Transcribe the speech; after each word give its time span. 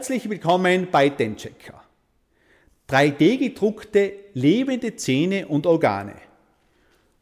Herzlich 0.00 0.30
willkommen 0.30 0.88
bei 0.90 1.10
Denchecker. 1.10 1.78
3D-gedruckte 2.88 4.14
lebende 4.32 4.96
Zähne 4.96 5.46
und 5.46 5.66
Organe. 5.66 6.14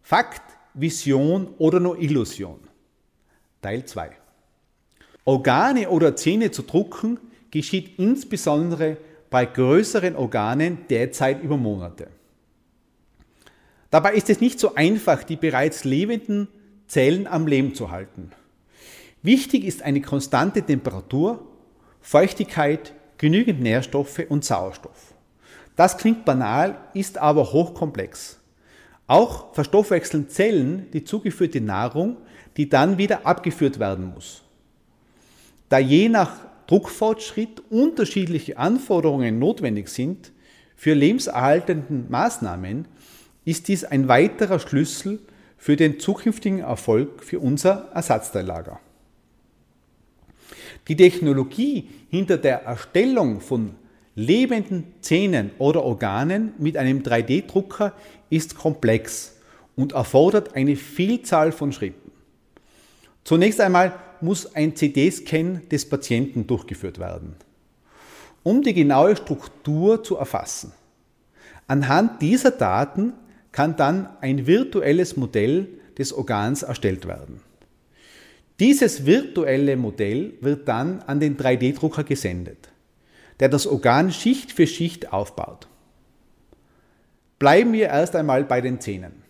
Fakt, 0.00 0.42
Vision 0.74 1.48
oder 1.58 1.80
nur 1.80 1.98
Illusion. 1.98 2.60
Teil 3.62 3.84
2. 3.84 4.10
Organe 5.24 5.90
oder 5.90 6.14
Zähne 6.14 6.52
zu 6.52 6.62
drucken 6.62 7.18
geschieht 7.50 7.98
insbesondere 7.98 8.98
bei 9.28 9.44
größeren 9.44 10.14
Organen 10.14 10.86
derzeit 10.88 11.42
über 11.42 11.56
Monate. 11.56 12.06
Dabei 13.90 14.14
ist 14.14 14.30
es 14.30 14.40
nicht 14.40 14.60
so 14.60 14.76
einfach, 14.76 15.24
die 15.24 15.34
bereits 15.34 15.82
lebenden 15.82 16.46
Zellen 16.86 17.26
am 17.26 17.48
Leben 17.48 17.74
zu 17.74 17.90
halten. 17.90 18.30
Wichtig 19.24 19.64
ist 19.64 19.82
eine 19.82 20.00
konstante 20.00 20.62
Temperatur, 20.62 21.47
Feuchtigkeit, 22.10 22.94
genügend 23.18 23.60
Nährstoffe 23.60 24.22
und 24.30 24.42
Sauerstoff. 24.42 25.12
Das 25.76 25.98
klingt 25.98 26.24
banal, 26.24 26.78
ist 26.94 27.18
aber 27.18 27.52
hochkomplex. 27.52 28.40
Auch 29.06 29.54
verstoffwechseln 29.54 30.30
Zellen 30.30 30.90
die 30.94 31.04
zugeführte 31.04 31.60
Nahrung, 31.60 32.16
die 32.56 32.70
dann 32.70 32.96
wieder 32.96 33.26
abgeführt 33.26 33.78
werden 33.78 34.10
muss. 34.14 34.40
Da 35.68 35.78
je 35.78 36.08
nach 36.08 36.46
Druckfortschritt 36.66 37.62
unterschiedliche 37.68 38.56
Anforderungen 38.56 39.38
notwendig 39.38 39.90
sind 39.90 40.32
für 40.76 40.94
lebenserhaltenden 40.94 42.06
Maßnahmen, 42.08 42.88
ist 43.44 43.68
dies 43.68 43.84
ein 43.84 44.08
weiterer 44.08 44.60
Schlüssel 44.60 45.20
für 45.58 45.76
den 45.76 46.00
zukünftigen 46.00 46.60
Erfolg 46.60 47.22
für 47.22 47.38
unser 47.38 47.90
Ersatzteillager. 47.92 48.80
Die 50.88 50.96
Technologie 50.96 51.88
hinter 52.10 52.38
der 52.38 52.62
Erstellung 52.64 53.40
von 53.40 53.74
lebenden 54.14 54.84
Zähnen 55.00 55.50
oder 55.58 55.84
Organen 55.84 56.54
mit 56.58 56.76
einem 56.76 57.02
3D-Drucker 57.02 57.92
ist 58.30 58.56
komplex 58.56 59.36
und 59.76 59.92
erfordert 59.92 60.56
eine 60.56 60.76
Vielzahl 60.76 61.52
von 61.52 61.72
Schritten. 61.72 62.10
Zunächst 63.22 63.60
einmal 63.60 63.94
muss 64.20 64.54
ein 64.54 64.74
CD-Scan 64.74 65.60
des 65.70 65.88
Patienten 65.88 66.46
durchgeführt 66.46 66.98
werden, 66.98 67.36
um 68.42 68.62
die 68.62 68.74
genaue 68.74 69.14
Struktur 69.14 70.02
zu 70.02 70.16
erfassen. 70.16 70.72
Anhand 71.68 72.22
dieser 72.22 72.50
Daten 72.50 73.12
kann 73.52 73.76
dann 73.76 74.08
ein 74.20 74.46
virtuelles 74.46 75.16
Modell 75.16 75.68
des 75.98 76.12
Organs 76.12 76.62
erstellt 76.62 77.06
werden. 77.06 77.40
Dieses 78.60 79.06
virtuelle 79.06 79.76
Modell 79.76 80.34
wird 80.40 80.66
dann 80.66 81.00
an 81.02 81.20
den 81.20 81.36
3D-Drucker 81.36 82.02
gesendet, 82.02 82.70
der 83.38 83.48
das 83.48 83.66
Organ 83.66 84.12
Schicht 84.12 84.50
für 84.50 84.66
Schicht 84.66 85.12
aufbaut. 85.12 85.68
Bleiben 87.38 87.72
wir 87.72 87.86
erst 87.86 88.16
einmal 88.16 88.44
bei 88.44 88.60
den 88.60 88.80
Zähnen. 88.80 89.22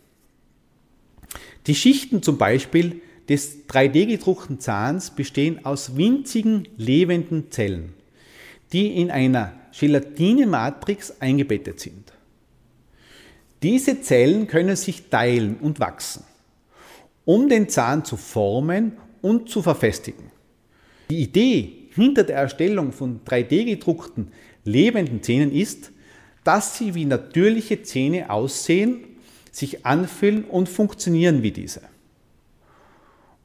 Die 1.67 1.75
Schichten 1.75 2.23
zum 2.23 2.39
Beispiel 2.39 3.03
des 3.29 3.69
3D-gedruckten 3.69 4.61
Zahns 4.61 5.11
bestehen 5.11 5.67
aus 5.67 5.99
winzigen 5.99 6.67
lebenden 6.79 7.51
Zellen, 7.51 7.93
die 8.73 8.97
in 8.97 9.11
einer 9.11 9.53
Gelatinematrix 9.79 11.21
eingebettet 11.21 11.81
sind. 11.81 12.15
Diese 13.63 14.01
Zellen 14.01 14.47
können 14.47 14.77
sich 14.77 15.11
teilen 15.11 15.59
und 15.59 15.81
wachsen, 15.81 16.25
um 17.27 17.51
den 17.51 17.69
Zahn 17.69 18.07
zu 18.07 18.17
formen 18.17 18.97
und 19.23 19.49
zu 19.49 19.63
verfestigen. 19.63 20.31
Die 21.11 21.23
Idee 21.23 21.89
hinter 21.95 22.25
der 22.25 22.37
Erstellung 22.37 22.93
von 22.93 23.21
3D-gedruckten 23.25 24.29
lebenden 24.65 25.23
Zähnen 25.23 25.53
ist, 25.53 25.93
dass 26.45 26.79
sie 26.79 26.95
wie 26.95 27.05
natürliche 27.05 27.83
Zähne 27.83 28.31
aussehen, 28.31 29.05
sich 29.51 29.85
anfühlen 29.85 30.45
und 30.45 30.69
funktionieren 30.69 31.43
wie 31.43 31.51
diese. 31.51 31.83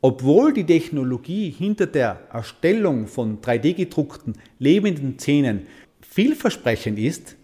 Obwohl 0.02 0.53
die 0.53 0.66
Technologie 0.66 1.50
hinter 1.50 1.88
der 1.88 2.20
Erstellung 2.31 3.08
von 3.08 3.42
3D-gedruckten 3.42 4.36
lebenden 4.59 5.18
Zähnen 5.18 5.66
vielversprechend 6.02 7.00
ist, 7.00 7.38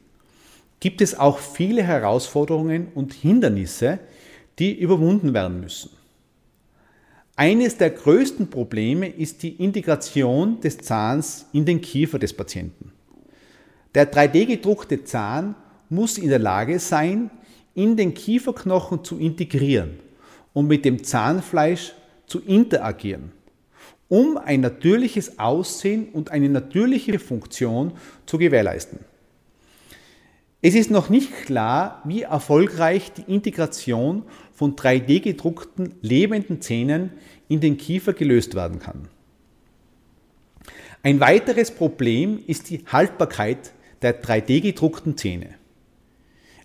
gibt 0.79 1.01
es 1.01 1.17
auch 1.17 1.39
viele 1.39 1.83
Herausforderungen 1.83 2.89
und 2.93 3.13
Hindernisse, 3.13 3.99
die 4.59 4.77
überwunden 4.77 5.33
werden 5.33 5.61
müssen. 5.61 5.89
Eines 7.39 7.77
der 7.77 7.91
größten 7.91 8.49
Probleme 8.49 9.07
ist 9.07 9.43
die 9.43 9.63
Integration 9.63 10.59
des 10.59 10.77
Zahns 10.79 11.45
in 11.53 11.63
den 11.63 11.79
Kiefer 11.79 12.19
des 12.19 12.33
Patienten. 12.33 12.91
Der 13.95 14.11
3D-gedruckte 14.11 15.05
Zahn 15.05 15.55
muss 15.87 16.17
in 16.17 16.27
der 16.27 16.39
Lage 16.39 16.79
sein, 16.79 17.31
in 17.75 17.95
den 17.95 18.13
Kieferknochen 18.13 19.05
zu 19.05 19.17
integrieren 19.17 19.91
und 20.51 20.67
mit 20.67 20.83
dem 20.83 21.01
Zahnfleisch 21.01 21.93
zu 22.27 22.41
interagieren, 22.41 23.31
um 24.09 24.37
ein 24.37 24.59
natürliches 24.59 25.39
Aussehen 25.39 26.09
und 26.11 26.31
eine 26.31 26.49
natürliche 26.49 27.19
Funktion 27.19 27.93
zu 28.25 28.37
gewährleisten. 28.37 28.99
Es 30.61 30.75
ist 30.75 30.91
noch 30.91 31.09
nicht 31.09 31.31
klar, 31.45 32.01
wie 32.03 32.23
erfolgreich 32.23 33.13
die 33.13 33.31
Integration 33.33 34.23
von 34.53 34.75
3D 34.75 35.21
gedruckten 35.21 35.95
lebenden 36.01 36.61
Zähnen 36.61 37.11
in 37.47 37.61
den 37.61 37.77
Kiefer 37.77 38.11
gelöst 38.11 38.55
werden 38.55 38.79
kann. 38.79 39.07
Ein 41.01 41.21
weiteres 41.21 41.71
Problem 41.71 42.43
ist 42.45 42.69
die 42.69 42.83
Haltbarkeit 42.91 43.71
der 44.01 44.21
3D 44.21 44.59
gedruckten 44.59 45.15
Zähne. 45.15 45.55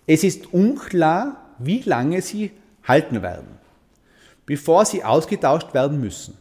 Es 0.07 0.25
ist 0.25 0.53
unklar, 0.53 1.55
wie 1.57 1.81
lange 1.81 2.21
sie 2.21 2.51
halten 2.83 3.21
werden, 3.21 3.47
bevor 4.45 4.83
sie 4.83 5.05
ausgetauscht 5.05 5.73
werden 5.73 6.01
müssen. 6.01 6.37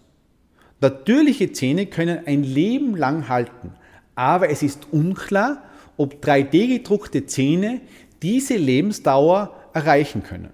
Natürliche 0.80 1.52
Zähne 1.52 1.86
können 1.86 2.26
ein 2.26 2.42
Leben 2.42 2.96
lang 2.96 3.28
halten, 3.28 3.74
aber 4.16 4.50
es 4.50 4.64
ist 4.64 4.88
unklar, 4.90 5.62
ob 5.96 6.24
3D 6.24 6.78
gedruckte 6.78 7.26
Zähne 7.26 7.80
diese 8.22 8.56
Lebensdauer 8.56 9.54
erreichen 9.72 10.22
können. 10.22 10.52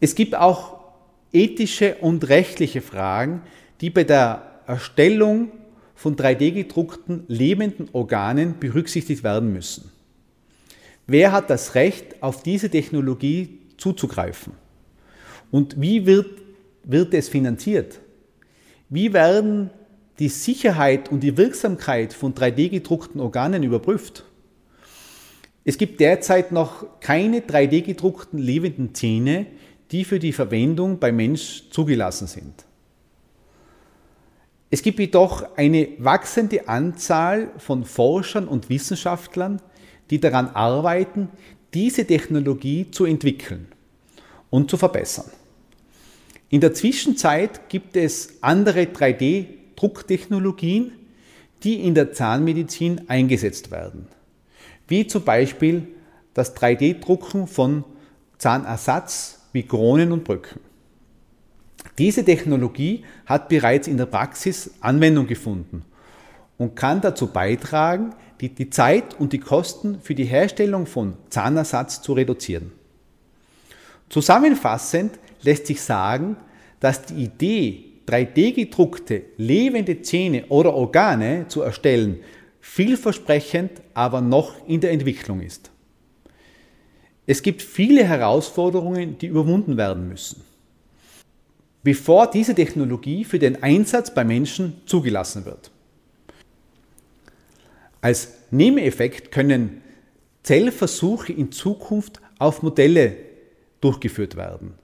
Es 0.00 0.14
gibt 0.14 0.34
auch 0.34 0.78
ethische 1.32 1.96
und 1.96 2.28
rechtliche 2.28 2.80
Fragen, 2.80 3.42
die 3.80 3.90
bei 3.90 4.04
der 4.04 4.62
Erstellung 4.66 5.50
von 5.94 6.16
3D 6.16 6.52
gedruckten 6.52 7.24
lebenden 7.28 7.88
Organen 7.92 8.58
berücksichtigt 8.58 9.24
werden 9.24 9.52
müssen. 9.52 9.90
Wer 11.06 11.32
hat 11.32 11.50
das 11.50 11.74
Recht, 11.74 12.22
auf 12.22 12.42
diese 12.42 12.70
Technologie 12.70 13.60
zuzugreifen? 13.78 14.52
Und 15.50 15.80
wie 15.80 16.06
wird, 16.06 16.30
wird 16.84 17.14
es 17.14 17.28
finanziert? 17.28 17.98
Wie 18.90 19.12
werden 19.12 19.70
die 20.18 20.28
Sicherheit 20.28 21.10
und 21.10 21.20
die 21.20 21.36
Wirksamkeit 21.36 22.12
von 22.12 22.34
3D 22.34 22.70
gedruckten 22.70 23.20
Organen 23.20 23.62
überprüft. 23.62 24.24
Es 25.64 25.78
gibt 25.78 26.00
derzeit 26.00 26.50
noch 26.50 26.86
keine 27.00 27.40
3D 27.40 27.82
gedruckten 27.82 28.38
lebenden 28.38 28.94
Zähne, 28.94 29.46
die 29.90 30.04
für 30.04 30.18
die 30.18 30.32
Verwendung 30.32 30.98
bei 30.98 31.12
Mensch 31.12 31.64
zugelassen 31.70 32.26
sind. 32.26 32.64
Es 34.70 34.82
gibt 34.82 34.98
jedoch 34.98 35.56
eine 35.56 35.88
wachsende 35.98 36.68
Anzahl 36.68 37.50
von 37.58 37.84
Forschern 37.84 38.48
und 38.48 38.68
Wissenschaftlern, 38.68 39.62
die 40.10 40.20
daran 40.20 40.48
arbeiten, 40.48 41.30
diese 41.72 42.06
Technologie 42.06 42.90
zu 42.90 43.04
entwickeln 43.04 43.68
und 44.50 44.70
zu 44.70 44.76
verbessern. 44.76 45.30
In 46.50 46.60
der 46.60 46.74
Zwischenzeit 46.74 47.68
gibt 47.68 47.96
es 47.96 48.42
andere 48.42 48.84
3D 48.84 49.46
Drucktechnologien, 49.78 50.92
die 51.62 51.84
in 51.84 51.94
der 51.94 52.12
Zahnmedizin 52.12 53.08
eingesetzt 53.08 53.70
werden, 53.70 54.08
wie 54.88 55.06
zum 55.06 55.22
Beispiel 55.22 55.86
das 56.34 56.56
3D-Drucken 56.56 57.46
von 57.46 57.84
Zahnersatz 58.38 59.40
wie 59.52 59.62
Kronen 59.62 60.12
und 60.12 60.24
Brücken. 60.24 60.60
Diese 61.96 62.24
Technologie 62.24 63.04
hat 63.26 63.48
bereits 63.48 63.88
in 63.88 63.96
der 63.96 64.06
Praxis 64.06 64.70
Anwendung 64.80 65.26
gefunden 65.26 65.84
und 66.56 66.76
kann 66.76 67.00
dazu 67.00 67.28
beitragen, 67.28 68.14
die, 68.40 68.48
die 68.50 68.70
Zeit 68.70 69.18
und 69.18 69.32
die 69.32 69.40
Kosten 69.40 70.00
für 70.00 70.14
die 70.14 70.24
Herstellung 70.24 70.86
von 70.86 71.14
Zahnersatz 71.30 72.02
zu 72.02 72.12
reduzieren. 72.12 72.72
Zusammenfassend 74.08 75.18
lässt 75.42 75.66
sich 75.66 75.80
sagen, 75.80 76.36
dass 76.80 77.04
die 77.06 77.24
Idee 77.24 77.87
3D-gedruckte 78.08 79.22
lebende 79.36 80.02
Zähne 80.02 80.46
oder 80.48 80.74
Organe 80.74 81.46
zu 81.48 81.62
erstellen, 81.62 82.20
vielversprechend, 82.60 83.82
aber 83.94 84.20
noch 84.20 84.66
in 84.66 84.80
der 84.80 84.92
Entwicklung 84.92 85.40
ist. 85.40 85.70
Es 87.26 87.42
gibt 87.42 87.60
viele 87.62 88.04
Herausforderungen, 88.04 89.18
die 89.18 89.26
überwunden 89.26 89.76
werden 89.76 90.08
müssen, 90.08 90.42
bevor 91.82 92.30
diese 92.30 92.54
Technologie 92.54 93.24
für 93.24 93.38
den 93.38 93.62
Einsatz 93.62 94.14
bei 94.14 94.24
Menschen 94.24 94.80
zugelassen 94.86 95.44
wird. 95.44 95.70
Als 98.00 98.32
Nebeneffekt 98.50 99.30
können 99.30 99.82
Zellversuche 100.42 101.32
in 101.32 101.52
Zukunft 101.52 102.20
auf 102.38 102.62
Modelle 102.62 103.16
durchgeführt 103.80 104.36
werden 104.36 104.74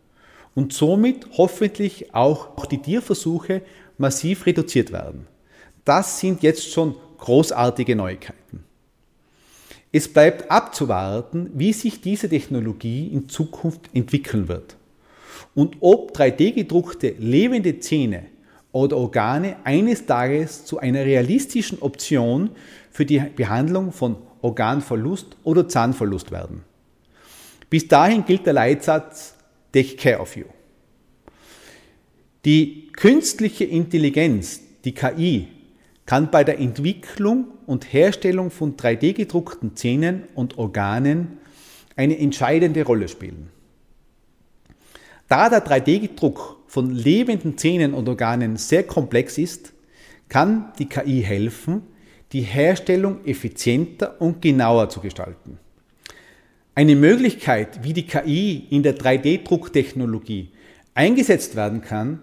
und 0.55 0.73
somit 0.73 1.27
hoffentlich 1.37 2.15
auch 2.15 2.67
die 2.67 2.81
Tierversuche 2.81 3.62
massiv 3.99 4.47
reduziert 4.47 4.93
werden. 4.93 5.27
Das 5.85 6.21
sind 6.21 6.43
jetzt 6.43 6.71
schon 6.71 6.97
großartige 7.19 7.97
Neuigkeiten. 7.97 8.65
Es 9.93 10.12
bleibt 10.12 10.51
abzuwarten, 10.51 11.51
wie 11.55 11.73
sich 11.73 12.01
diese 12.01 12.29
Technologie 12.29 13.06
in 13.09 13.29
Zukunft 13.29 13.91
entwickeln 13.93 14.49
wird 14.49 14.77
und 15.55 15.77
ob 15.81 16.17
3D-gedruckte 16.17 17.15
lebende 17.19 17.79
Zähne 17.79 18.25
oder 18.73 18.97
Organe 18.97 19.57
eines 19.62 20.05
Tages 20.05 20.65
zu 20.65 20.79
einer 20.79 21.05
realistischen 21.05 21.81
Option 21.81 22.50
für 22.91 23.07
die 23.07 23.21
Behandlung 23.21 23.93
von 23.93 24.17
Organverlust 24.43 25.37
oder 25.45 25.69
Zahnverlust 25.69 26.33
werden. 26.33 26.65
Bis 27.71 27.87
dahin 27.87 28.25
gilt 28.25 28.47
der 28.47 28.53
Leitsatz 28.53 29.34
Take 29.75 29.97
care 29.97 30.21
of 30.21 30.37
you. 30.37 30.44
Die 32.44 32.93
künstliche 32.93 33.65
Intelligenz, 33.65 34.61
die 34.85 34.93
KI, 34.93 35.49
kann 36.06 36.31
bei 36.31 36.44
der 36.44 36.61
Entwicklung 36.61 37.47
und 37.67 37.93
Herstellung 37.93 38.53
von 38.53 38.76
3D-gedruckten 38.76 39.75
Zähnen 39.75 40.25
und 40.37 40.59
Organen 40.59 41.38
eine 41.97 42.17
entscheidende 42.19 42.85
Rolle 42.85 43.09
spielen. 43.09 43.50
Da 45.26 45.49
der 45.49 45.67
3D-Druck 45.67 46.59
von 46.69 46.91
lebenden 46.94 47.59
Zähnen 47.59 47.94
und 47.94 48.09
Organen 48.09 48.56
sehr 48.56 48.85
komplex 48.85 49.38
ist, 49.38 49.73
kann 50.29 50.73
die 50.79 50.87
KI 50.87 51.23
helfen, 51.23 51.82
die 52.31 52.43
Herstellung 52.43 53.25
effizienter 53.25 54.21
und 54.21 54.41
genauer 54.41 54.88
zu 54.88 55.00
gestalten. 55.00 55.59
Eine 56.76 56.97
Möglichkeit, 56.97 57.85
wie 57.85 57.93
die 57.93 58.05
KI 58.05 58.67
in 58.69 58.82
der 58.82 58.97
3D-Drucktechnologie 58.97 60.49
eingesetzt 60.94 61.55
werden 61.55 61.82
kann, 61.82 62.19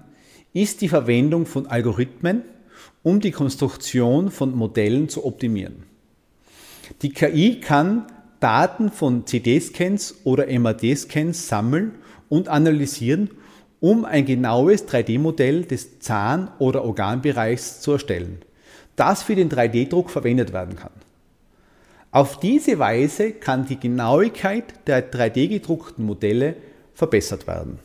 ist 0.52 0.82
die 0.82 0.90
Verwendung 0.90 1.46
von 1.46 1.68
Algorithmen, 1.68 2.44
um 3.02 3.22
die 3.22 3.32
Konstruktion 3.32 4.30
von 4.30 4.54
Modellen 4.54 5.08
zu 5.08 5.26
optimieren. 5.26 5.84
Die 7.02 7.14
KI 7.14 7.62
kann 7.62 8.08
Daten 8.42 8.92
von 8.92 9.26
CD-Scans 9.26 10.16
oder 10.26 10.48
MAD-Scans 10.48 11.48
sammeln 11.48 11.94
und 12.28 12.50
analysieren, 12.50 13.30
um 13.80 14.04
ein 14.04 14.26
genaues 14.26 14.86
3D-Modell 14.86 15.64
des 15.64 16.00
Zahn- 16.00 16.50
oder 16.60 16.84
Organbereichs 16.84 17.80
zu 17.80 17.94
erstellen, 17.94 18.40
das 18.98 19.24
für 19.24 19.36
den 19.36 19.50
3D-Druck 19.50 20.10
verwendet 20.10 20.52
werden 20.52 20.76
kann. 20.76 20.92
Auf 22.14 22.42
diese 22.42 22.78
Weise 22.78 23.32
kann 23.32 23.66
die 23.66 23.80
Genauigkeit 23.80 24.86
der 24.86 25.14
3D-gedruckten 25.14 26.06
Modelle 26.06 26.58
verbessert 26.94 27.48
werden. 27.48 27.80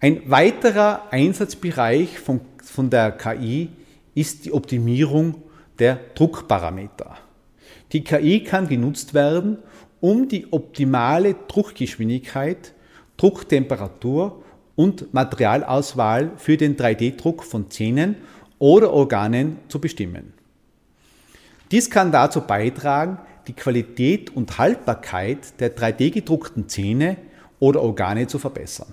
Ein 0.00 0.22
weiterer 0.30 1.02
Einsatzbereich 1.10 2.18
von, 2.18 2.40
von 2.62 2.88
der 2.88 3.12
KI 3.12 3.68
ist 4.14 4.46
die 4.46 4.52
Optimierung 4.52 5.42
der 5.78 6.00
Druckparameter. 6.14 7.18
Die 7.92 8.02
KI 8.02 8.42
kann 8.42 8.68
genutzt 8.68 9.12
werden, 9.12 9.58
um 10.00 10.26
die 10.26 10.50
optimale 10.50 11.34
Druckgeschwindigkeit, 11.48 12.72
Drucktemperatur 13.18 14.42
und 14.76 15.12
Materialauswahl 15.12 16.32
für 16.38 16.56
den 16.56 16.76
3D-Druck 16.76 17.44
von 17.44 17.70
Zähnen 17.70 18.16
oder 18.58 18.92
Organen 18.92 19.58
zu 19.68 19.78
bestimmen. 19.78 20.35
Dies 21.70 21.90
kann 21.90 22.12
dazu 22.12 22.40
beitragen, 22.42 23.18
die 23.46 23.52
Qualität 23.52 24.34
und 24.34 24.58
Haltbarkeit 24.58 25.60
der 25.60 25.76
3D-gedruckten 25.76 26.68
Zähne 26.68 27.16
oder 27.58 27.82
Organe 27.82 28.26
zu 28.26 28.38
verbessern. 28.38 28.92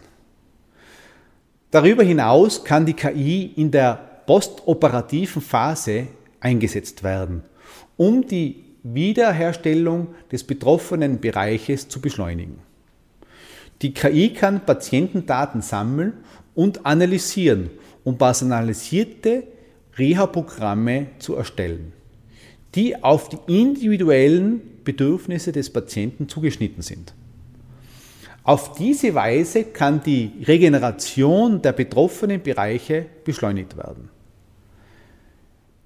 Darüber 1.72 2.04
hinaus 2.04 2.64
kann 2.64 2.86
die 2.86 2.94
KI 2.94 3.54
in 3.56 3.72
der 3.72 3.96
postoperativen 4.26 5.42
Phase 5.42 6.08
eingesetzt 6.40 7.04
werden, 7.04 7.44
um 7.98 8.26
die 8.26 8.64
Wiederherstellung 8.84 10.10
des 10.32 10.44
betroffenen 10.44 11.20
Bereiches 11.20 11.88
zu 11.88 12.00
beschleunigen. 12.00 12.60
Die 13.82 13.94
KI 13.94 14.34
kann 14.34 14.66
Patientendaten 14.66 15.62
sammeln 15.62 16.14
und 16.54 16.86
analysieren, 16.86 17.70
um 18.04 18.18
personalisierte 18.18 19.44
Reha-Programme 19.98 21.08
zu 21.20 21.36
erstellen, 21.36 21.94
die 22.76 23.04
auf 23.04 23.30
die 23.30 23.38
individuellen 23.48 24.62
Bedürfnisse 24.84 25.52
des 25.52 25.70
Patienten 25.72 26.28
zugeschnitten 26.28 26.82
sind. 26.82 27.14
Auf 28.44 28.74
diese 28.74 29.16
Weise 29.16 29.64
kann 29.64 30.04
die 30.04 30.32
Regeneration 30.46 31.62
der 31.62 31.72
betroffenen 31.72 32.42
Bereiche 32.42 33.06
beschleunigt 33.24 33.78
werden. 33.78 34.10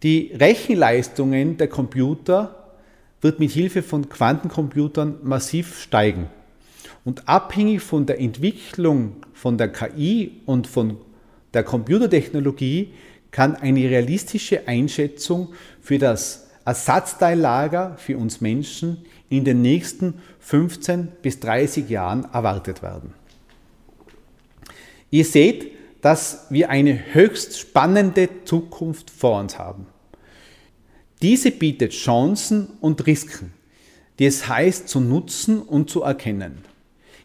Die 0.02 0.32
Rechenleistungen 0.34 1.58
der 1.58 1.68
Computer 1.68 2.74
wird 3.22 3.40
mit 3.40 3.52
Hilfe 3.52 3.84
von 3.84 4.10
Quantencomputern 4.10 5.18
massiv 5.24 5.80
steigen. 5.82 6.28
Und 7.04 7.28
abhängig 7.28 7.82
von 7.82 8.06
der 8.06 8.20
Entwicklung 8.20 9.18
von 9.34 9.58
der 9.58 9.70
KI 9.70 10.42
und 10.46 10.68
von 10.68 10.98
der 11.54 11.64
Computertechnologie 11.64 12.94
kann 13.32 13.56
eine 13.56 13.90
realistische 13.90 14.68
Einschätzung 14.68 15.54
für 15.82 15.98
das 15.98 16.47
Ersatzteillager 16.68 17.96
für 17.98 18.18
uns 18.18 18.42
Menschen 18.42 19.06
in 19.30 19.46
den 19.46 19.62
nächsten 19.62 20.16
15 20.42 21.08
bis 21.22 21.40
30 21.40 21.90
Jahren 21.90 22.28
erwartet 22.34 22.84
werden. 22.84 23.14
Ihr 25.10 25.24
seht, 25.24 25.72
dass 26.02 26.48
wir 26.50 26.70
eine 26.70 27.14
höchst 27.14 27.58
spannende 27.58 28.28
Zukunft 28.44 29.10
vor 29.10 29.40
uns 29.40 29.58
haben. 29.58 29.86
Diese 31.22 31.52
bietet 31.52 31.94
Chancen 31.94 32.68
und 32.82 33.08
Risiken, 33.08 33.54
die 34.20 34.26
es 34.26 34.50
heißt 34.50 34.90
zu 34.90 35.00
nutzen 35.00 35.62
und 35.62 35.90
zu 35.90 36.02
erkennen. 36.02 36.66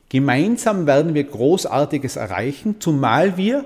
Gemeinsam 0.09 0.87
werden 0.87 1.15
wir 1.15 1.25
Großartiges 1.25 2.15
erreichen, 2.15 2.77
zumal 2.79 3.37
wir 3.37 3.65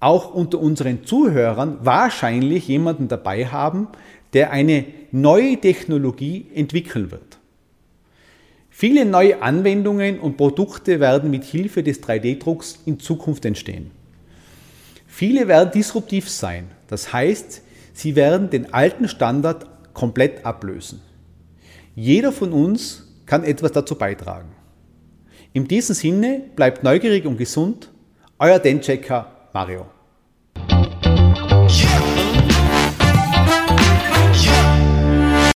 auch 0.00 0.34
unter 0.34 0.58
unseren 0.58 1.04
Zuhörern 1.04 1.78
wahrscheinlich 1.82 2.66
jemanden 2.66 3.06
dabei 3.06 3.46
haben, 3.46 3.86
der 4.32 4.50
eine 4.50 4.84
neue 5.10 5.60
Technologie 5.60 6.46
entwickeln 6.54 7.10
wird. 7.10 7.38
Viele 8.70 9.04
neue 9.04 9.42
Anwendungen 9.42 10.20
und 10.20 10.36
Produkte 10.36 11.00
werden 11.00 11.30
mit 11.30 11.44
Hilfe 11.44 11.82
des 11.82 12.02
3D-Drucks 12.02 12.78
in 12.86 12.98
Zukunft 12.98 13.44
entstehen. 13.44 13.90
Viele 15.06 15.48
werden 15.48 15.72
disruptiv 15.72 16.30
sein, 16.30 16.68
das 16.88 17.12
heißt, 17.12 17.62
Sie 17.92 18.16
werden 18.16 18.48
den 18.48 18.72
alten 18.72 19.08
Standard 19.08 19.66
komplett 19.92 20.46
ablösen. 20.46 21.02
Jeder 21.94 22.32
von 22.32 22.52
uns 22.52 23.06
kann 23.26 23.44
etwas 23.44 23.72
dazu 23.72 23.96
beitragen. 23.96 24.48
In 25.52 25.68
diesem 25.68 25.94
Sinne 25.94 26.44
bleibt 26.56 26.82
neugierig 26.84 27.26
und 27.26 27.36
gesund. 27.36 27.90
Euer 28.38 28.58
Denchecker 28.58 29.48
Mario. 29.52 29.86